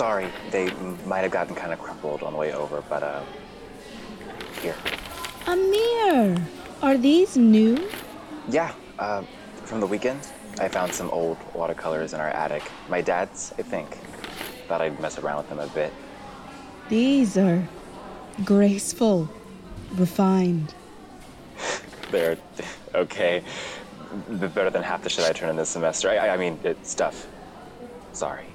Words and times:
sorry. 0.00 0.28
They 0.50 0.72
might 1.04 1.24
have 1.26 1.30
gotten 1.30 1.54
kind 1.54 1.74
of 1.74 1.78
crumpled 1.78 2.22
on 2.22 2.32
the 2.32 2.38
way 2.38 2.54
over, 2.54 2.82
but 2.88 3.02
uh, 3.02 3.22
here. 4.62 4.74
Amir, 5.46 6.38
are 6.80 6.96
these 6.96 7.36
new? 7.36 7.76
Yeah, 8.48 8.72
uh, 8.98 9.22
from 9.66 9.80
the 9.80 9.86
weekend, 9.86 10.20
I 10.58 10.68
found 10.68 10.94
some 10.94 11.10
old 11.10 11.36
watercolors 11.52 12.14
in 12.14 12.20
our 12.20 12.30
attic. 12.30 12.62
My 12.88 13.02
dad's, 13.02 13.52
I 13.58 13.62
think. 13.62 13.90
Thought 14.68 14.80
I'd 14.80 14.98
mess 15.00 15.18
around 15.18 15.36
with 15.36 15.50
them 15.50 15.58
a 15.58 15.66
bit. 15.66 15.92
These 16.88 17.36
are 17.36 17.62
graceful, 18.42 19.28
refined. 19.96 20.72
They're 22.10 22.38
okay. 22.94 23.42
Better 24.30 24.70
than 24.70 24.82
half 24.82 25.02
the 25.02 25.10
shit 25.10 25.26
I 25.26 25.32
turn 25.34 25.50
in 25.50 25.56
this 25.56 25.68
semester. 25.68 26.08
I, 26.08 26.30
I- 26.30 26.38
mean, 26.38 26.58
it's 26.64 26.90
stuff. 26.90 27.26
Sorry. 28.14 28.49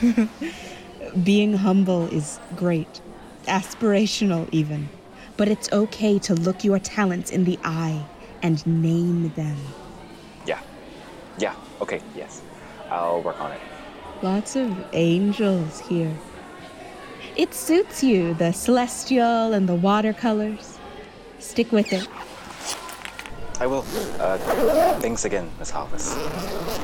Being 1.24 1.54
humble 1.54 2.08
is 2.08 2.38
great, 2.56 3.00
aspirational 3.46 4.48
even. 4.52 4.88
But 5.36 5.48
it's 5.48 5.70
okay 5.72 6.18
to 6.20 6.34
look 6.34 6.64
your 6.64 6.78
talents 6.78 7.30
in 7.30 7.44
the 7.44 7.58
eye 7.64 8.04
and 8.42 8.66
name 8.66 9.32
them. 9.36 9.56
Yeah. 10.46 10.60
Yeah. 11.38 11.54
Okay. 11.80 12.00
Yes. 12.14 12.42
I'll 12.90 13.22
work 13.22 13.40
on 13.40 13.52
it. 13.52 13.60
Lots 14.22 14.56
of 14.56 14.74
angels 14.92 15.80
here. 15.80 16.14
It 17.36 17.52
suits 17.52 18.02
you, 18.02 18.32
the 18.34 18.52
celestial 18.52 19.52
and 19.52 19.68
the 19.68 19.74
watercolors. 19.74 20.78
Stick 21.38 21.70
with 21.70 21.92
it. 21.92 22.08
I 23.60 23.66
will. 23.66 23.84
Uh, 24.18 24.38
thanks 25.00 25.24
again, 25.24 25.50
Miss 25.58 25.70
Hollis. 25.70 26.14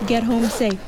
Get 0.06 0.22
home 0.22 0.44
safe. 0.46 0.80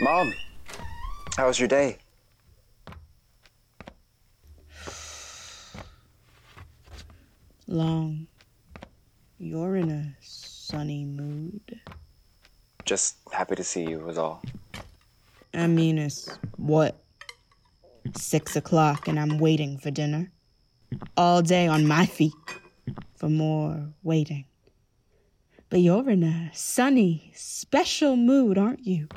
Mom, 0.00 0.34
how 1.36 1.46
was 1.46 1.60
your 1.60 1.68
day? 1.68 1.98
Long. 7.68 8.26
You're 9.38 9.76
in 9.76 9.90
a 9.90 10.16
sunny 10.20 11.04
mood. 11.04 11.80
Just 12.84 13.18
happy 13.32 13.54
to 13.54 13.62
see 13.62 13.88
you, 13.88 14.00
was 14.00 14.18
all. 14.18 14.42
I 15.54 15.68
mean, 15.68 15.98
it's 15.98 16.28
what? 16.56 17.00
Six 18.16 18.56
o'clock 18.56 19.06
and 19.06 19.18
I'm 19.18 19.38
waiting 19.38 19.78
for 19.78 19.92
dinner. 19.92 20.32
All 21.16 21.40
day 21.40 21.68
on 21.68 21.86
my 21.86 22.06
feet 22.06 22.32
for 23.14 23.28
more 23.28 23.90
waiting. 24.02 24.46
But 25.70 25.80
you're 25.80 26.10
in 26.10 26.24
a 26.24 26.50
sunny, 26.52 27.30
special 27.36 28.16
mood, 28.16 28.58
aren't 28.58 28.84
you? 28.86 29.08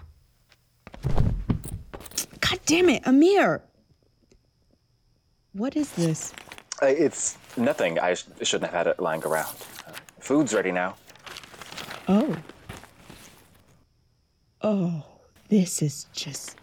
God 2.50 2.60
damn 2.66 2.90
it, 2.90 3.04
Amir! 3.06 3.62
What 5.54 5.76
is 5.76 5.92
this? 5.94 6.34
Uh, 6.82 6.86
it's 6.88 7.38
nothing. 7.58 8.00
I 8.00 8.14
sh- 8.14 8.26
shouldn't 8.44 8.72
have 8.72 8.86
had 8.86 8.88
it 8.88 9.00
lying 9.02 9.24
around. 9.24 9.56
Uh, 9.88 9.92
food's 10.20 10.54
ready 10.54 10.72
now. 10.72 10.96
Oh. 12.08 12.38
Oh, 14.62 15.04
this 15.50 15.82
is 15.82 16.06
just 16.14 16.56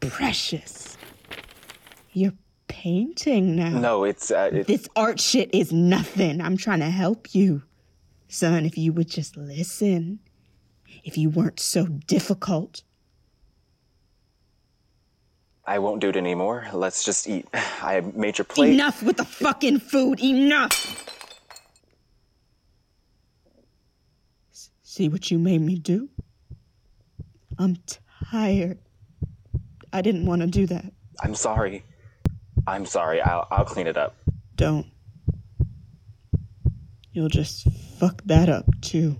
precious. 0.00 0.96
You're 2.12 2.34
painting 2.68 3.56
now. 3.56 3.70
No, 3.70 4.04
it's 4.04 4.30
uh, 4.30 4.50
it, 4.52 4.66
This 4.66 4.88
art 4.94 5.18
shit 5.18 5.52
is 5.52 5.72
nothing. 5.72 6.40
I'm 6.40 6.56
trying 6.56 6.80
to 6.80 6.90
help 6.90 7.34
you. 7.34 7.62
Son, 8.28 8.64
if 8.66 8.76
you 8.76 8.92
would 8.92 9.08
just 9.08 9.36
listen, 9.36 10.20
if 11.02 11.16
you 11.16 11.30
weren't 11.30 11.58
so 11.60 11.86
difficult. 11.86 12.82
I 15.68 15.80
won't 15.80 16.00
do 16.00 16.08
it 16.08 16.16
anymore. 16.16 16.66
Let's 16.72 17.04
just 17.04 17.28
eat. 17.28 17.46
I 17.52 18.00
made 18.14 18.38
your 18.38 18.46
plate. 18.46 18.72
Enough 18.72 19.02
with 19.02 19.18
the 19.18 19.24
fucking 19.24 19.80
food. 19.80 20.18
Enough. 20.18 21.04
See 24.82 25.10
what 25.10 25.30
you 25.30 25.38
made 25.38 25.60
me 25.60 25.78
do? 25.78 26.08
I'm 27.58 27.76
tired. 28.30 28.78
I 29.92 30.00
didn't 30.00 30.24
want 30.24 30.40
to 30.40 30.46
do 30.46 30.66
that. 30.68 30.86
I'm 31.22 31.34
sorry. 31.34 31.84
I'm 32.66 32.86
sorry. 32.86 33.20
I'll 33.20 33.46
I'll 33.50 33.66
clean 33.66 33.86
it 33.86 33.98
up. 33.98 34.16
Don't. 34.56 34.86
You'll 37.12 37.28
just 37.28 37.70
fuck 37.98 38.22
that 38.24 38.48
up 38.48 38.64
too. 38.80 39.18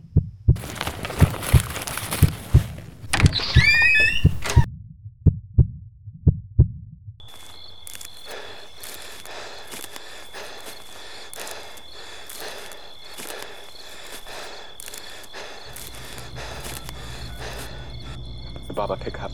Baba, 18.79 18.97
pick 18.97 19.21
up. 19.21 19.33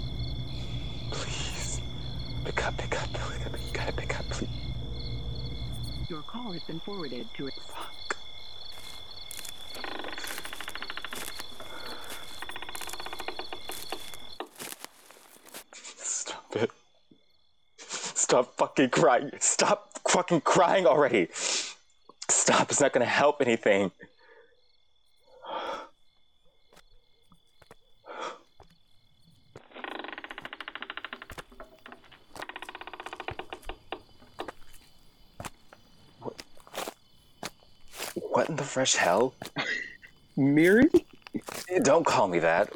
Please. 1.10 1.82
Pick 2.46 2.66
up, 2.66 2.78
pick 2.78 2.98
up, 2.98 3.12
pick 3.12 3.46
up. 3.46 3.52
You 3.52 3.72
gotta 3.74 3.92
pick 3.92 4.18
up, 4.18 4.24
please. 4.30 4.48
Your 6.08 6.22
call 6.22 6.52
has 6.52 6.62
been 6.62 6.80
forwarded 6.80 7.26
to 7.36 7.48
a 7.48 7.50
Fuck. 7.50 8.16
Stop 15.74 16.56
it. 16.56 16.70
Stop 17.76 18.56
fucking 18.56 18.88
crying. 18.88 19.30
Stop 19.40 19.90
fucking 20.08 20.40
crying 20.40 20.86
already. 20.86 21.28
Stop. 21.34 22.70
It's 22.70 22.80
not 22.80 22.94
gonna 22.94 23.04
help 23.04 23.42
anything. 23.42 23.90
What? 36.20 36.42
What 38.44 38.50
in 38.50 38.56
the 38.56 38.62
fresh 38.62 38.94
hell? 38.94 39.32
Miri? 40.36 40.90
Don't 41.80 42.04
call 42.04 42.28
me 42.28 42.40
that. 42.40 42.68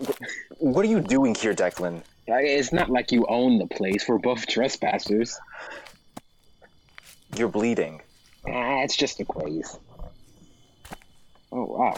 What 0.56 0.82
are 0.82 0.88
you 0.88 0.98
doing 0.98 1.34
here, 1.34 1.52
Declan? 1.52 2.00
It's 2.26 2.72
not 2.72 2.88
like 2.88 3.12
you 3.12 3.26
own 3.26 3.58
the 3.58 3.66
place. 3.66 4.08
We're 4.08 4.16
both 4.16 4.46
trespassers. 4.46 5.38
You're 7.36 7.50
bleeding. 7.50 8.00
Ah, 8.46 8.80
it's 8.80 8.96
just 8.96 9.20
a 9.20 9.24
glaze. 9.24 9.78
Oh 11.52 11.64
wow. 11.64 11.96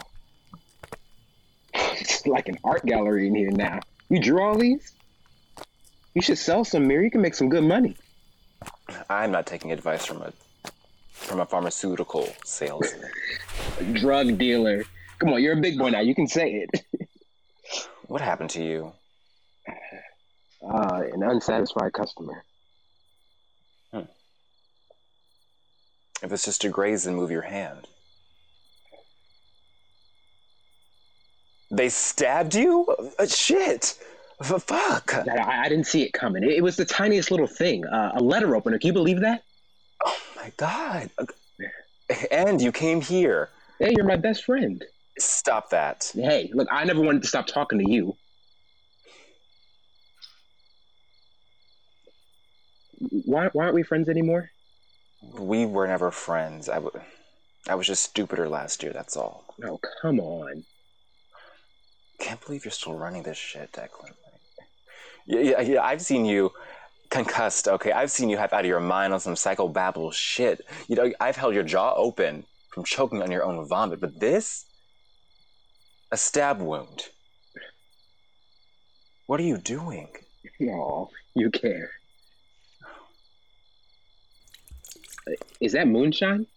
It's 2.01 2.27
like 2.27 2.49
an 2.49 2.57
art 2.65 2.85
gallery 2.85 3.27
in 3.27 3.35
here 3.35 3.51
now. 3.51 3.79
You 4.09 4.19
drew 4.19 4.41
all 4.41 4.57
these? 4.57 4.91
You 6.13 6.21
should 6.21 6.37
sell 6.37 6.65
some, 6.65 6.87
Miri. 6.89 7.05
You 7.05 7.11
can 7.11 7.21
make 7.21 7.35
some 7.35 7.47
good 7.47 7.63
money. 7.63 7.95
I'm 9.09 9.31
not 9.31 9.45
taking 9.45 9.71
advice 9.71 10.05
from 10.05 10.23
a 10.23 10.33
from 11.13 11.39
a 11.39 11.45
pharmaceutical 11.45 12.27
salesman. 12.43 13.09
Drug 13.93 14.37
dealer. 14.37 14.83
Come 15.19 15.33
on, 15.33 15.41
you're 15.41 15.57
a 15.57 15.61
big 15.61 15.77
boy 15.77 15.89
now. 15.89 16.01
You 16.01 16.15
can 16.15 16.27
say 16.27 16.65
it. 16.65 16.85
what 18.07 18.21
happened 18.21 18.49
to 18.51 18.63
you? 18.63 18.93
Uh, 20.63 21.03
an 21.13 21.23
unsatisfied 21.23 21.93
customer. 21.93 22.43
If 26.23 26.31
it's 26.31 26.45
just 26.45 26.63
a 26.63 26.69
graze, 26.69 27.03
then 27.05 27.15
move 27.15 27.31
your 27.31 27.41
hand. 27.41 27.87
They 31.71 31.89
stabbed 31.89 32.53
you? 32.53 32.85
Uh, 33.17 33.25
shit! 33.25 33.97
F- 34.41 34.63
fuck! 34.63 35.15
I, 35.15 35.63
I 35.65 35.69
didn't 35.69 35.87
see 35.87 36.03
it 36.03 36.13
coming. 36.13 36.43
It, 36.43 36.51
it 36.51 36.63
was 36.63 36.75
the 36.75 36.85
tiniest 36.85 37.31
little 37.31 37.47
thing. 37.47 37.85
Uh, 37.85 38.11
a 38.15 38.21
letter 38.21 38.55
opener. 38.55 38.77
Can 38.77 38.87
you 38.87 38.93
believe 38.93 39.21
that? 39.21 39.43
Oh 40.05 40.17
my 40.35 40.51
god! 40.57 41.09
And 42.29 42.61
you 42.61 42.71
came 42.71 43.01
here. 43.01 43.49
Hey, 43.81 43.93
you're 43.97 44.05
my 44.05 44.15
best 44.15 44.45
friend. 44.45 44.85
Stop 45.17 45.71
that. 45.71 46.11
Hey, 46.13 46.51
look, 46.53 46.67
I 46.71 46.83
never 46.83 47.01
wanted 47.01 47.23
to 47.23 47.27
stop 47.27 47.47
talking 47.47 47.79
to 47.79 47.91
you. 47.91 48.15
Why, 52.99 53.49
why 53.53 53.63
aren't 53.63 53.73
we 53.73 53.81
friends 53.81 54.07
anymore? 54.07 54.51
We 55.23 55.65
were 55.65 55.87
never 55.87 56.11
friends. 56.11 56.69
I, 56.69 56.75
w- 56.75 56.91
I 57.67 57.73
was 57.73 57.87
just 57.87 58.03
stupider 58.03 58.47
last 58.47 58.83
year, 58.83 58.93
that's 58.93 59.17
all. 59.17 59.45
No, 59.57 59.79
come 60.03 60.19
on. 60.19 60.63
Can't 62.19 62.43
believe 62.45 62.63
you're 62.63 62.71
still 62.71 62.93
running 62.93 63.23
this 63.23 63.37
shit, 63.37 63.71
Declan. 63.71 64.13
Yeah, 65.25 65.39
yeah, 65.39 65.61
yeah, 65.61 65.81
I've 65.83 66.03
seen 66.03 66.25
you 66.25 66.51
concussed, 67.09 67.67
okay? 67.67 67.91
I've 67.91 68.11
seen 68.11 68.29
you 68.29 68.37
have 68.37 68.53
out 68.53 68.61
of 68.61 68.67
your 68.67 68.79
mind 68.79 69.11
on 69.11 69.19
some 69.19 69.33
psychobabble 69.33 70.13
shit. 70.13 70.61
You 70.87 70.95
know, 70.95 71.11
I've 71.19 71.35
held 71.35 71.55
your 71.55 71.63
jaw 71.63 71.95
open 71.95 72.45
from 72.71 72.83
choking 72.83 73.21
on 73.21 73.31
your 73.31 73.43
own 73.43 73.67
vomit, 73.67 73.99
but 73.99 74.19
this? 74.19 74.65
A 76.11 76.17
stab 76.17 76.59
wound. 76.61 77.03
What 79.27 79.39
are 79.39 79.43
you 79.43 79.57
doing? 79.57 80.09
No, 80.59 81.09
you 81.35 81.49
care. 81.51 81.91
Is 85.59 85.73
that 85.73 85.87
moonshine? 85.87 86.47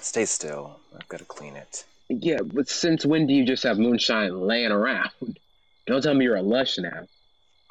Stay 0.00 0.24
still. 0.24 0.78
I've 0.94 1.08
got 1.08 1.18
to 1.18 1.24
clean 1.24 1.56
it. 1.56 1.84
Yeah, 2.08 2.38
but 2.42 2.68
since 2.68 3.04
when 3.04 3.26
do 3.26 3.34
you 3.34 3.44
just 3.44 3.62
have 3.64 3.78
moonshine 3.78 4.38
laying 4.40 4.70
around? 4.70 5.10
Don't 5.86 6.02
tell 6.02 6.14
me 6.14 6.24
you're 6.24 6.36
a 6.36 6.42
lush 6.42 6.78
now. 6.78 7.06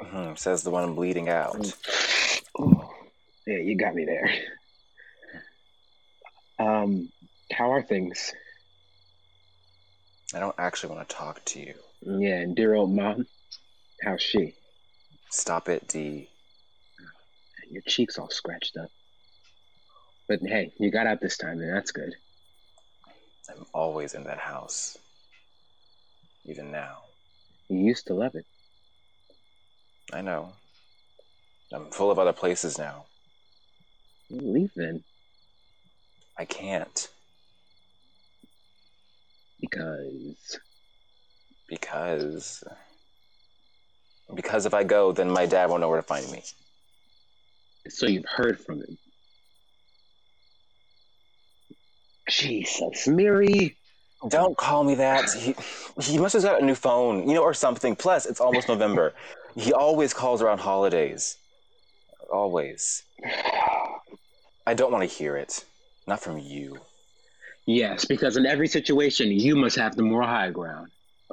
Mhm, 0.02 0.38
Says 0.38 0.64
the 0.64 0.70
one 0.70 0.94
bleeding 0.94 1.30
out. 1.30 1.74
Oh, 2.60 2.90
yeah, 3.48 3.58
you 3.58 3.76
got 3.78 3.96
me 3.96 4.06
there. 4.06 4.32
Um, 6.60 7.10
how 7.54 7.72
are 7.72 7.82
things? 7.82 8.34
I 10.34 10.40
don't 10.40 10.56
actually 10.58 10.96
want 10.96 11.08
to 11.08 11.16
talk 11.16 11.44
to 11.46 11.60
you. 11.60 11.74
Yeah, 12.02 12.40
and 12.40 12.56
dear 12.56 12.74
old 12.74 12.94
mom, 12.94 13.26
how's 14.04 14.22
she? 14.22 14.56
Stop 15.30 15.70
it, 15.70 15.88
D. 15.88 16.30
Your 17.72 17.84
cheeks 17.88 18.18
all 18.18 18.30
scratched 18.30 18.78
up. 18.78 18.90
But 20.28 20.40
hey, 20.46 20.74
you 20.80 20.92
got 20.92 21.08
out 21.08 21.22
this 21.22 21.38
time, 21.38 21.60
and 21.60 21.76
that's 21.76 21.92
good. 21.92 22.14
I'm 23.50 23.66
always 23.74 24.14
in 24.14 24.24
that 24.26 24.40
house. 24.40 24.98
Even 26.46 26.72
now. 26.72 26.98
You 27.70 27.80
used 27.80 28.08
to 28.08 28.14
love 28.14 28.36
it. 28.36 28.46
I 30.12 30.22
know. 30.22 30.54
I'm 31.74 31.90
full 31.92 32.12
of 32.12 32.20
other 32.20 32.34
places 32.34 32.78
now. 32.78 33.06
Leave 34.30 34.72
then, 34.76 35.04
I 36.38 36.46
can't. 36.46 37.08
Because 39.64 40.60
Because. 41.70 42.64
Because 44.36 44.66
if 44.66 44.74
I 44.74 44.84
go, 44.84 45.14
then 45.14 45.32
my 45.32 45.46
dad 45.46 45.70
won't 45.70 45.82
know 45.82 45.90
where 45.90 46.02
to 46.02 46.08
find 46.08 46.30
me. 46.32 46.44
so 47.90 48.08
you've 48.08 48.26
heard 48.28 48.60
from 48.60 48.80
him. 48.80 48.98
Jesus, 52.30 53.08
Miri. 53.08 53.78
Don't 54.30 54.58
call 54.58 54.84
me 54.84 54.96
that. 54.96 55.30
He, 55.32 55.56
he 56.02 56.18
must 56.18 56.34
have 56.34 56.44
got 56.44 56.62
a 56.62 56.66
new 56.66 56.76
phone, 56.76 57.28
you 57.28 57.36
know, 57.36 57.44
or 57.44 57.54
something. 57.54 57.96
Plus, 57.96 58.26
it's 58.26 58.40
almost 58.42 58.70
November. 58.70 59.14
He 59.56 59.74
always 59.74 60.14
calls 60.14 60.42
around 60.42 60.60
holidays. 60.60 61.38
Always. 62.32 63.04
I 64.66 64.74
don't 64.74 64.92
want 64.92 65.10
to 65.10 65.16
hear 65.16 65.38
it. 65.38 65.66
Not 66.08 66.22
from 66.22 66.40
you. 66.40 66.82
Yes, 67.66 68.06
because 68.06 68.36
in 68.38 68.46
every 68.46 68.68
situation, 68.68 69.32
you 69.32 69.56
must 69.56 69.78
have 69.78 69.96
the 69.96 70.04
moral 70.04 70.28
high 70.28 70.50
ground. 70.52 70.90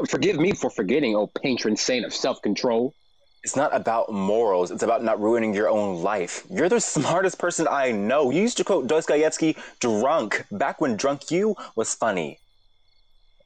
Forgive 0.08 0.38
me 0.38 0.52
for 0.52 0.70
forgetting, 0.70 1.16
oh 1.16 1.26
patron 1.26 1.76
saint 1.76 2.04
of 2.04 2.14
self 2.14 2.40
control. 2.42 2.94
It's 3.42 3.56
not 3.56 3.74
about 3.74 4.12
morals. 4.12 4.70
It's 4.70 4.82
about 4.82 5.02
not 5.02 5.20
ruining 5.20 5.54
your 5.54 5.68
own 5.68 6.02
life. 6.02 6.44
You're 6.50 6.68
the 6.68 6.80
smartest 6.80 7.38
person 7.38 7.66
I 7.68 7.90
know. 7.90 8.30
You 8.30 8.42
used 8.42 8.58
to 8.58 8.64
quote 8.64 8.86
Dostoevsky 8.86 9.56
drunk 9.80 10.44
back 10.52 10.80
when 10.80 10.96
drunk 10.96 11.30
you 11.30 11.56
was 11.74 11.94
funny. 11.94 12.38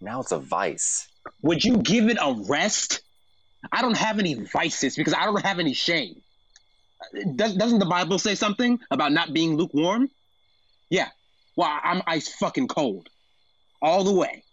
Now 0.01 0.21
it's 0.21 0.33
a 0.33 0.39
vice. 0.39 1.09
Would 1.43 1.65
you 1.65 1.79
give 1.79 2.09
it 2.09 2.19
a 2.21 2.35
rest? 2.49 3.01
I 3.73 3.83
don't 3.83 3.97
have 3.97 4.19
any 4.19 4.35
vices 4.35 4.97
because 4.97 5.15
I 5.15 5.25
don't 5.25 5.45
have 5.45 5.59
any 5.59 5.75
shame. 5.75 6.21
Does, 7.37 7.55
doesn't 7.55 7.79
the 7.79 7.87
Bible 7.87 8.19
say 8.19 8.35
something 8.35 8.81
about 8.91 9.13
not 9.13 9.33
being 9.33 9.57
lukewarm? 9.57 10.11
Yeah. 10.91 11.09
Well, 11.57 11.79
I'm 11.83 12.03
ice 12.07 12.29
fucking 12.29 12.69
cold. 12.69 13.09
All 13.81 14.05
the 14.05 14.13
way. 14.13 14.45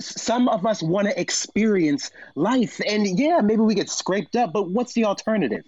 Some 0.00 0.48
of 0.48 0.64
us 0.64 0.82
want 0.82 1.08
to 1.08 1.20
experience 1.20 2.10
life, 2.36 2.80
and 2.86 3.18
yeah, 3.18 3.40
maybe 3.40 3.62
we 3.62 3.74
get 3.74 3.90
scraped 3.90 4.36
up, 4.36 4.52
but 4.52 4.70
what's 4.70 4.92
the 4.92 5.06
alternative? 5.06 5.64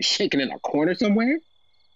Shaking 0.00 0.40
in 0.40 0.50
a 0.50 0.58
corner 0.58 0.94
somewhere? 0.94 1.38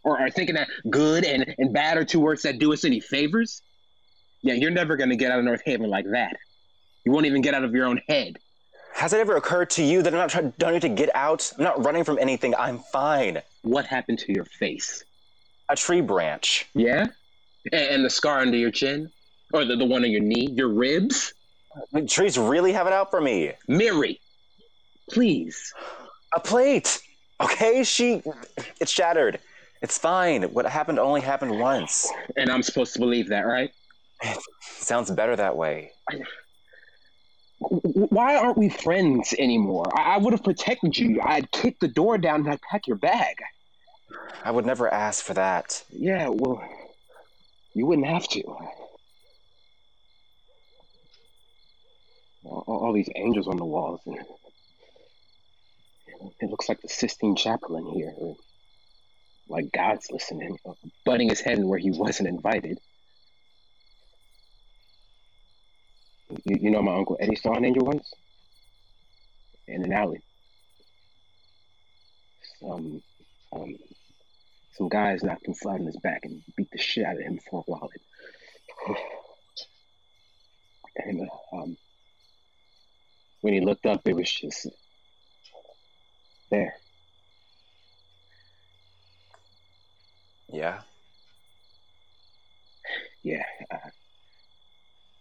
Or 0.04 0.18
are 0.18 0.30
thinking 0.30 0.54
that 0.54 0.68
good 0.88 1.24
and, 1.24 1.54
and 1.58 1.72
bad 1.72 1.98
are 1.98 2.04
two 2.04 2.20
words 2.20 2.42
that 2.42 2.58
do 2.58 2.72
us 2.72 2.84
any 2.84 3.00
favors? 3.00 3.62
Yeah, 4.42 4.54
you're 4.54 4.70
never 4.70 4.96
going 4.96 5.10
to 5.10 5.16
get 5.16 5.30
out 5.30 5.38
of 5.38 5.44
North 5.44 5.62
Haven 5.66 5.90
like 5.90 6.06
that. 6.12 6.36
You 7.04 7.12
won't 7.12 7.26
even 7.26 7.42
get 7.42 7.52
out 7.54 7.64
of 7.64 7.74
your 7.74 7.86
own 7.86 8.00
head. 8.08 8.38
Has 8.94 9.12
it 9.12 9.20
ever 9.20 9.36
occurred 9.36 9.70
to 9.70 9.82
you 9.82 10.02
that 10.02 10.12
I'm 10.14 10.18
not 10.18 10.54
trying 10.58 10.80
to 10.80 10.88
get 10.88 11.14
out? 11.14 11.52
I'm 11.58 11.64
not 11.64 11.84
running 11.84 12.04
from 12.04 12.18
anything. 12.18 12.54
I'm 12.54 12.78
fine. 12.92 13.40
What 13.62 13.86
happened 13.86 14.18
to 14.20 14.32
your 14.32 14.44
face? 14.44 15.04
A 15.70 15.76
tree 15.76 16.00
branch. 16.00 16.66
Yeah? 16.74 17.06
And 17.72 18.04
the 18.04 18.10
scar 18.10 18.40
under 18.40 18.56
your 18.56 18.72
chin? 18.72 19.10
Or 19.52 19.64
the, 19.64 19.76
the 19.76 19.84
one 19.84 20.04
on 20.04 20.10
your 20.10 20.20
knee? 20.20 20.50
Your 20.50 20.68
ribs? 20.68 21.32
The 21.92 22.06
trees 22.06 22.36
really 22.36 22.72
have 22.72 22.88
it 22.88 22.92
out 22.92 23.10
for 23.10 23.20
me. 23.20 23.52
Miri, 23.68 24.20
please. 25.10 25.72
A 26.34 26.40
plate. 26.40 27.00
Okay, 27.40 27.84
she 27.84 28.22
it's 28.80 28.90
shattered. 28.90 29.38
It's 29.80 29.96
fine. 29.96 30.42
What 30.42 30.66
happened 30.66 30.98
only 30.98 31.20
happened 31.20 31.58
once. 31.58 32.10
And 32.36 32.50
I'm 32.50 32.62
supposed 32.62 32.92
to 32.94 32.98
believe 32.98 33.28
that, 33.28 33.46
right? 33.46 33.70
Sounds 34.60 35.10
better 35.10 35.36
that 35.36 35.56
way. 35.56 35.92
Why 37.60 38.36
aren't 38.36 38.58
we 38.58 38.68
friends 38.68 39.34
anymore? 39.38 39.86
I, 39.96 40.14
I 40.14 40.18
would 40.18 40.32
have 40.32 40.42
protected 40.42 40.98
you. 40.98 41.20
I'd 41.22 41.50
kick 41.52 41.78
the 41.78 41.88
door 41.88 42.18
down 42.18 42.40
and 42.40 42.50
I'd 42.50 42.60
pack 42.62 42.86
your 42.88 42.96
bag. 42.96 43.36
I 44.44 44.50
would 44.50 44.66
never 44.66 44.92
ask 44.92 45.24
for 45.24 45.34
that. 45.34 45.84
Yeah, 45.90 46.28
well, 46.28 46.62
you 47.74 47.86
wouldn't 47.86 48.06
have 48.06 48.26
to. 48.28 48.42
All, 52.42 52.64
all 52.66 52.92
these 52.92 53.10
angels 53.14 53.46
on 53.46 53.56
the 53.56 53.64
walls, 53.64 54.00
and 54.06 54.16
it 56.40 56.50
looks 56.50 56.68
like 56.68 56.80
the 56.80 56.88
Sistine 56.88 57.36
Chapel 57.36 57.76
in 57.76 57.86
here. 57.86 58.14
Like 59.48 59.72
God's 59.72 60.06
listening, 60.10 60.56
butting 61.04 61.28
his 61.28 61.40
head 61.40 61.58
in 61.58 61.68
where 61.68 61.78
he 61.78 61.90
wasn't 61.90 62.28
invited. 62.28 62.78
You, 66.44 66.56
you 66.60 66.70
know, 66.70 66.82
my 66.82 66.94
uncle 66.94 67.16
Eddie 67.20 67.36
saw 67.36 67.54
an 67.54 67.64
angel 67.64 67.84
once 67.84 68.12
in 69.66 69.84
an 69.84 69.92
alley. 69.92 70.20
Some, 72.60 73.02
um, 73.52 73.76
some 74.80 74.88
guys 74.88 75.22
knocked 75.22 75.46
him 75.46 75.52
flat 75.52 75.78
on 75.78 75.84
his 75.84 75.98
back 75.98 76.24
and 76.24 76.42
beat 76.56 76.70
the 76.70 76.78
shit 76.78 77.04
out 77.04 77.16
of 77.16 77.20
him 77.20 77.38
for 77.50 77.60
a 77.60 77.70
while. 77.70 77.90
And 80.96 81.28
um, 81.52 81.76
when 83.42 83.54
he 83.54 83.60
looked 83.60 83.86
up, 83.86 84.02
it 84.06 84.14
was 84.14 84.30
just 84.30 84.66
there. 86.50 86.74
Yeah. 90.52 90.80
Yeah. 93.22 93.44
Uh, 93.70 93.76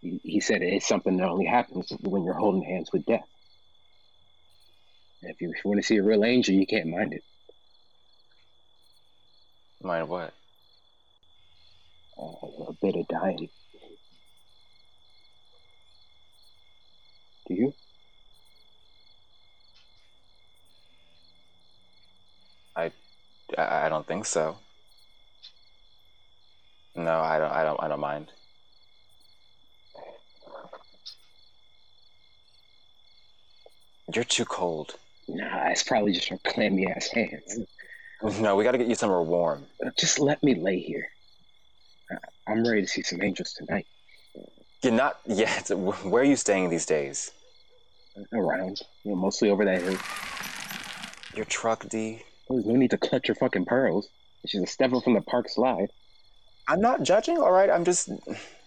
he, 0.02 0.20
he 0.24 0.40
said 0.40 0.64
it's 0.64 0.88
something 0.88 1.18
that 1.18 1.30
only 1.30 1.46
happens 1.46 1.94
when 2.02 2.24
you're 2.24 2.34
holding 2.34 2.64
hands 2.64 2.90
with 2.92 3.06
death. 3.06 3.28
And 5.22 5.32
if 5.32 5.40
you, 5.40 5.52
if 5.52 5.64
you 5.64 5.70
want 5.70 5.82
to 5.82 5.88
see 5.88 5.98
a 5.98 6.04
real 6.04 6.26
angel, 6.26 6.56
you 6.56 6.66
can't 6.66 6.88
mind 6.88 7.14
it. 7.14 7.24
Mind 9.82 10.10
what? 10.10 10.34
Uh, 12.18 12.68
a 12.68 12.74
bit 12.82 12.96
of 12.96 13.08
dying. 13.08 13.50
Do 17.48 17.54
you? 17.54 17.74
I 22.76 22.92
I 23.58 23.90
don't 23.90 24.08
think 24.08 24.26
so. 24.26 24.58
No, 26.96 27.20
I 27.22 27.38
don't 27.40 27.52
I 27.52 27.64
don't 27.64 27.82
I 27.84 27.88
don't 27.88 28.00
mind. 28.00 28.32
You're 34.14 34.24
too 34.24 34.46
cold. 34.46 34.96
Nah, 35.28 35.70
it's 35.70 35.84
probably 35.84 36.14
just 36.14 36.30
your 36.30 36.40
clammy 36.40 36.88
ass 36.88 37.08
hands. 37.08 37.60
Mm-hmm. 38.22 38.44
No, 38.44 38.56
we 38.56 38.64
got 38.64 38.72
to 38.74 38.78
get 38.78 38.88
you 38.88 38.96
somewhere 38.96 39.22
warm. 39.22 39.66
Just 39.98 40.20
let 40.20 40.44
me 40.44 40.56
lay 40.56 40.80
here. 40.80 41.10
I'm 42.48 42.68
ready 42.68 42.82
to 42.82 42.88
see 42.88 43.04
some 43.04 43.22
angels 43.22 43.54
tonight. 43.54 43.86
You're 44.84 44.94
not 44.94 45.20
yet. 45.26 45.70
Where 45.70 46.24
are 46.24 46.26
you 46.26 46.36
staying 46.36 46.70
these 46.70 46.86
days? 46.86 47.32
Around, 48.34 48.82
you 49.04 49.12
know, 49.12 49.18
mostly 49.18 49.50
over 49.50 49.64
that 49.64 49.82
hill. 49.82 49.98
Your 51.36 51.46
truck, 51.46 51.88
D. 51.88 52.24
There's 52.50 52.66
no 52.66 52.76
need 52.76 52.92
to 52.92 52.98
clutch 52.98 53.28
your 53.28 53.36
fucking 53.36 53.66
pearls. 53.66 54.10
She's 54.46 54.62
a 54.62 54.68
stepper 54.68 55.00
from 55.00 55.14
the 55.14 55.22
park 55.22 55.48
slide. 55.48 55.92
I'm 56.68 56.82
not 56.82 57.04
judging, 57.04 57.38
all 57.38 57.52
right? 57.52 57.70
I'm 57.70 57.86
just, 57.86 58.10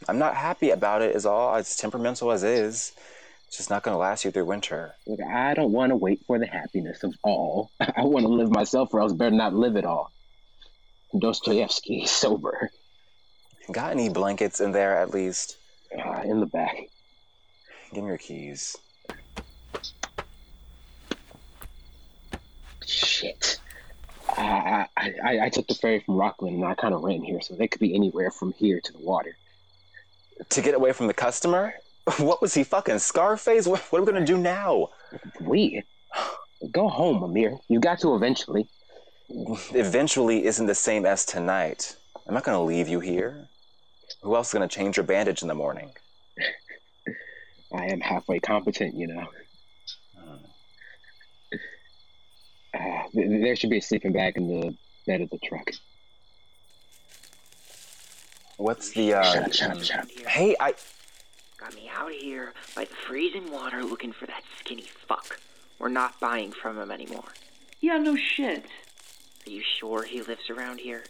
I'm 0.09 0.19
not 0.19 0.35
happy 0.35 0.71
about 0.71 1.03
it, 1.03 1.15
is 1.15 1.27
all. 1.27 1.55
As 1.55 1.77
temperamental 1.77 2.33
as 2.33 2.43
is. 2.43 2.93
It's 3.53 3.59
just 3.59 3.69
not 3.69 3.83
going 3.83 3.93
to 3.93 3.99
last 3.99 4.25
you 4.25 4.31
through 4.31 4.47
winter. 4.47 4.95
Look, 5.07 5.21
I 5.21 5.53
don't 5.53 5.73
want 5.73 5.91
to 5.91 5.97
wait 5.97 6.25
for 6.27 6.39
the 6.39 6.47
happiness 6.47 7.03
of 7.03 7.15
all. 7.23 7.71
I 7.81 8.01
want 8.01 8.25
to 8.25 8.33
live 8.33 8.51
myself, 8.51 8.95
or 8.95 9.01
else 9.01 9.13
better 9.13 9.37
not 9.37 9.53
live 9.53 9.77
at 9.77 9.85
all. 9.85 10.11
Dostoevsky, 11.19 12.07
sober. 12.07 12.71
Got 13.71 13.91
any 13.91 14.09
blankets 14.09 14.61
in 14.61 14.73
there 14.73 14.97
at 14.97 15.11
least? 15.11 15.59
Uh, 15.95 16.23
in 16.25 16.41
the 16.41 16.47
back. 16.47 16.79
Give 17.93 18.05
me 18.05 18.09
your 18.09 18.17
keys. 18.17 18.75
Shit. 22.87 23.61
I, 24.31 24.87
I, 24.97 25.13
I, 25.23 25.41
I 25.43 25.49
took 25.51 25.67
the 25.67 25.75
ferry 25.75 26.01
from 26.01 26.17
Rockland 26.17 26.57
and 26.57 26.65
I 26.65 26.73
kind 26.73 26.95
of 26.95 27.03
ran 27.03 27.23
here, 27.23 27.43
so 27.43 27.55
they 27.55 27.69
could 27.69 27.83
be 27.83 27.95
anywhere 27.95 28.31
from 28.31 28.55
here 28.55 28.81
to 28.83 28.93
the 28.95 29.01
water. 29.01 29.37
To 30.49 30.63
get 30.63 30.73
away 30.75 30.93
from 30.93 31.07
the 31.07 31.13
customer? 31.13 31.75
What 32.19 32.43
was 32.43 32.55
he 32.55 32.65
fucking 32.65 32.99
Scarface? 32.99 33.67
What, 33.67 33.81
what 33.91 33.99
are 34.01 34.03
we 34.05 34.13
gonna 34.13 34.27
do 34.27 34.39
now? 34.39 34.89
We 35.41 35.83
go 36.71 36.89
home, 36.89 37.23
Amir. 37.23 37.59
You 37.69 37.81
got 37.81 38.01
to 38.01 38.15
eventually. 38.15 38.67
Eventually 39.73 40.45
isn't 40.45 40.67
the 40.67 40.75
same 40.75 41.07
as 41.07 41.25
tonight. 41.25 41.97
I'm 42.27 42.35
not 42.35 42.45
gonna 42.45 42.63
leave 42.63 42.89
you 42.89 43.01
here. 43.01 43.49
Who 44.23 44.35
else 44.35 44.49
is 44.49 44.53
gonna 44.53 44.69
change 44.69 44.97
your 44.97 45.05
bandage 45.05 45.43
in 45.43 45.49
the 45.49 45.55
morning? 45.55 45.93
I 47.75 47.87
am 47.87 48.01
halfway 48.01 48.39
competent, 48.41 48.95
you 48.95 49.07
know. 49.07 49.27
Uh, 52.75 53.03
th- 53.13 53.43
there 53.43 53.57
should 53.57 53.71
be 53.71 53.79
a 53.79 53.83
sleeping 53.83 54.13
bag 54.13 54.37
in 54.37 54.49
the 54.49 54.75
bed 55.07 55.21
of 55.21 55.31
the 55.31 55.39
truck. 55.39 55.71
What's 58.57 58.91
the 58.91 59.15
uh? 59.15 59.23
Shut 59.23 59.45
up, 59.45 59.53
shut 59.53 59.71
up, 59.71 59.83
shut 59.83 59.99
up. 60.01 60.09
Hey, 60.27 60.55
I. 60.61 60.75
Got 61.63 61.77
me 61.77 61.89
out 61.95 62.11
here 62.11 62.55
by 62.75 62.87
the 62.87 62.95
freezing 63.07 63.53
water 63.53 63.85
looking 63.85 64.13
for 64.13 64.27
that 64.27 64.43
skinny 64.59 64.89
fuck. 65.07 65.39
We're 65.79 65.91
not 65.91 66.19
buying 66.19 66.51
from 66.51 66.77
him 66.77 66.91
anymore. 66.91 67.29
Yeah, 67.81 67.99
no 67.99 68.17
shit. 68.17 68.65
Are 69.47 69.51
you 69.51 69.63
sure 69.79 70.03
he 70.03 70.23
lives 70.23 70.51
around 70.51 70.81
here? 70.81 71.05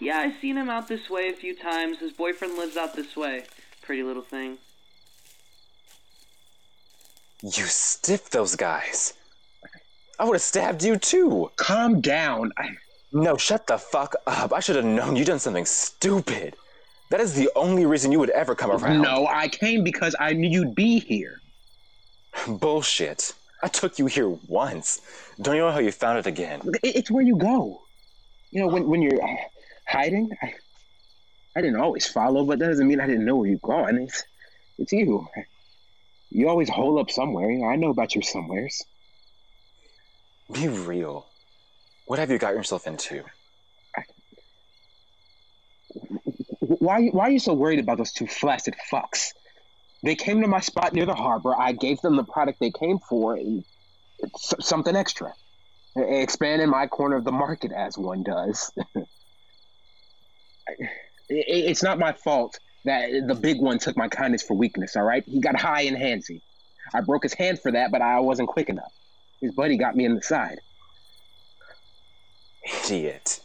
Yeah, 0.00 0.18
I've 0.18 0.40
seen 0.40 0.56
him 0.56 0.68
out 0.68 0.88
this 0.88 1.08
way 1.08 1.28
a 1.28 1.32
few 1.32 1.54
times. 1.54 2.00
His 2.00 2.12
boyfriend 2.12 2.58
lives 2.58 2.76
out 2.76 2.96
this 2.96 3.14
way. 3.14 3.44
Pretty 3.82 4.02
little 4.02 4.22
thing. 4.22 4.58
You 7.42 7.64
stiff 7.66 8.30
those 8.30 8.56
guys. 8.56 9.14
I 10.18 10.24
would 10.24 10.34
have 10.34 10.42
stabbed 10.42 10.82
you 10.82 10.96
too. 10.96 11.52
Calm 11.54 12.00
down. 12.00 12.50
I, 12.58 12.70
No, 13.12 13.36
shut 13.36 13.68
the 13.68 13.78
fuck 13.78 14.16
up. 14.26 14.52
I 14.52 14.58
should 14.58 14.74
have 14.74 14.84
known 14.84 15.14
you'd 15.14 15.28
done 15.28 15.38
something 15.38 15.66
stupid. 15.66 16.56
That 17.14 17.20
is 17.20 17.34
the 17.34 17.48
only 17.54 17.86
reason 17.86 18.10
you 18.10 18.18
would 18.18 18.30
ever 18.30 18.56
come 18.56 18.72
around. 18.72 19.00
no, 19.00 19.28
I 19.28 19.46
came 19.46 19.84
because 19.84 20.16
I 20.18 20.32
knew 20.32 20.50
you'd 20.50 20.74
be 20.74 20.98
here. 20.98 21.40
Bullshit. 22.48 23.34
I 23.62 23.68
took 23.68 24.00
you 24.00 24.06
here 24.06 24.30
once. 24.48 25.00
Don't 25.40 25.54
you 25.54 25.60
know 25.60 25.70
how 25.70 25.78
you 25.78 25.92
found 25.92 26.18
it 26.18 26.26
again? 26.26 26.60
It's 26.82 27.12
where 27.12 27.22
you 27.22 27.36
go. 27.36 27.82
You 28.50 28.62
know, 28.62 28.66
when, 28.66 28.88
when 28.88 29.00
you're 29.00 29.22
uh, 29.22 29.36
hiding, 29.86 30.28
I, 30.42 30.54
I 31.54 31.60
didn't 31.60 31.78
always 31.78 32.04
follow, 32.04 32.44
but 32.44 32.58
that 32.58 32.66
doesn't 32.66 32.88
mean 32.88 32.98
I 32.98 33.06
didn't 33.06 33.26
know 33.26 33.36
where 33.36 33.48
you're 33.48 33.58
going. 33.62 33.96
It's, 33.98 34.24
it's 34.78 34.92
you. 34.92 35.28
You 36.30 36.48
always 36.48 36.68
hole 36.68 36.98
up 36.98 37.12
somewhere. 37.12 37.48
You 37.48 37.60
know, 37.60 37.68
I 37.68 37.76
know 37.76 37.90
about 37.90 38.16
your 38.16 38.22
somewheres. 38.22 38.84
Be 40.52 40.66
real. 40.66 41.28
What 42.06 42.18
have 42.18 42.32
you 42.32 42.38
got 42.38 42.54
yourself 42.54 42.88
into? 42.88 43.22
Why, 46.80 47.06
why 47.08 47.24
are 47.24 47.30
you 47.30 47.38
so 47.38 47.54
worried 47.54 47.78
about 47.78 47.98
those 47.98 48.12
two 48.12 48.26
flaccid 48.26 48.74
fucks? 48.92 49.28
They 50.02 50.14
came 50.14 50.42
to 50.42 50.48
my 50.48 50.60
spot 50.60 50.92
near 50.92 51.06
the 51.06 51.14
harbor. 51.14 51.54
I 51.58 51.72
gave 51.72 52.00
them 52.00 52.16
the 52.16 52.24
product 52.24 52.58
they 52.60 52.70
came 52.70 52.98
for, 53.08 53.34
and 53.36 53.64
something 54.60 54.94
extra. 54.94 55.32
Expanding 55.96 56.68
my 56.68 56.86
corner 56.86 57.16
of 57.16 57.24
the 57.24 57.32
market 57.32 57.72
as 57.72 57.96
one 57.98 58.22
does. 58.22 58.72
It- 61.28 61.46
it's 61.70 61.82
not 61.82 61.98
my 61.98 62.12
fault 62.12 62.58
that 62.84 63.08
the 63.26 63.34
big 63.34 63.58
one 63.60 63.78
took 63.78 63.96
my 63.96 64.08
kindness 64.08 64.42
for 64.42 64.54
weakness, 64.54 64.94
all 64.94 65.02
right? 65.02 65.24
He 65.26 65.40
got 65.40 65.58
high 65.58 65.82
and 65.82 65.96
handsy. 65.96 66.42
I 66.94 67.00
broke 67.00 67.22
his 67.22 67.32
hand 67.32 67.60
for 67.60 67.72
that, 67.72 67.90
but 67.90 68.02
I 68.02 68.20
wasn't 68.20 68.48
quick 68.48 68.68
enough. 68.68 68.92
His 69.40 69.52
buddy 69.52 69.78
got 69.78 69.96
me 69.96 70.04
in 70.04 70.14
the 70.16 70.22
side. 70.22 70.58
Idiot. 72.84 73.40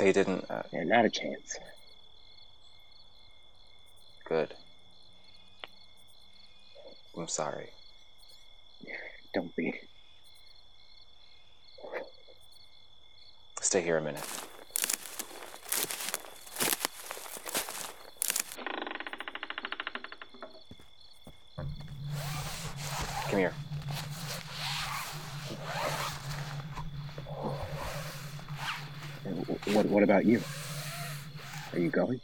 They 0.00 0.12
didn't. 0.12 0.50
Uh, 0.50 0.62
Yeah, 0.72 0.84
not 0.84 1.04
a 1.04 1.10
chance. 1.10 1.58
good. 4.24 4.54
I'm 7.16 7.28
sorry. 7.28 7.68
Don't 9.34 9.54
be. 9.56 9.74
Stay 13.60 13.82
here 13.82 13.98
a 13.98 14.00
minute. 14.00 14.24
Come 23.28 23.38
here. 23.38 23.54
What, 29.80 29.88
what 29.88 30.02
about 30.02 30.26
you? 30.26 30.42
Are 31.72 31.78
you 31.78 31.88
going? 31.88 32.20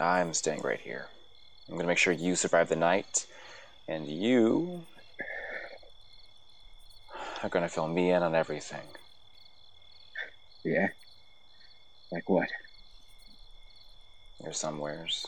I'm 0.00 0.34
staying 0.34 0.62
right 0.62 0.80
here. 0.80 1.06
I'm 1.68 1.76
gonna 1.76 1.86
make 1.86 1.98
sure 1.98 2.12
you 2.12 2.34
survive 2.34 2.68
the 2.68 2.74
night, 2.74 3.28
and 3.86 4.08
you 4.08 4.84
are 7.44 7.48
gonna 7.48 7.68
fill 7.68 7.86
me 7.86 8.10
in 8.10 8.24
on 8.24 8.34
everything. 8.34 8.88
Yeah? 10.64 10.88
Like 12.10 12.28
what? 12.28 12.48
You're 14.42 14.52
somewheres. 14.52 15.24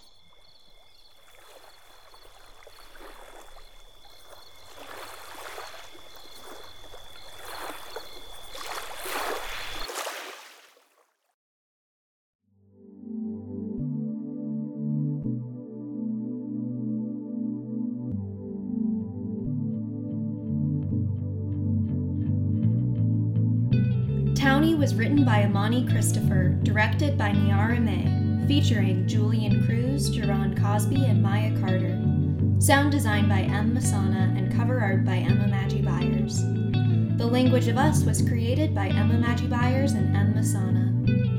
Townie 24.44 24.76
was 24.76 24.94
written 24.94 25.24
by 25.24 25.44
Imani 25.44 25.86
Christopher, 25.86 26.50
directed 26.64 27.16
by 27.16 27.32
Niara 27.32 27.80
May, 27.80 28.46
featuring 28.46 29.08
Julion 29.08 29.64
Cruz, 29.64 30.10
Jarahn 30.14 30.54
Cosby, 30.54 31.06
and 31.06 31.22
Maya 31.22 31.58
Carter. 31.60 31.98
Sound 32.60 32.92
design 32.92 33.26
by 33.26 33.40
Em 33.40 33.74
Messana 33.74 34.36
and 34.36 34.54
cover 34.54 34.78
art 34.80 35.02
by 35.02 35.16
Emma 35.16 35.48
Maggi-Byers. 35.48 36.42
The 37.16 37.26
Language 37.26 37.68
of 37.68 37.78
Us 37.78 38.04
was 38.04 38.20
created 38.20 38.74
by 38.74 38.88
Emma 38.88 39.14
Maggi-Byers 39.14 39.92
and 39.92 40.14
Em 40.14 40.34
Messana. 40.34 41.33